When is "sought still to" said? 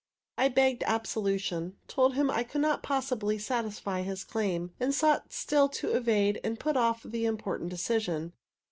4.95-5.91